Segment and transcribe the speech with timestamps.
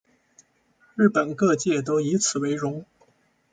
[0.95, 2.83] 日本各界都以此为荣。